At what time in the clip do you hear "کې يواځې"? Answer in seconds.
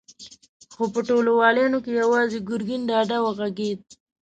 1.85-2.45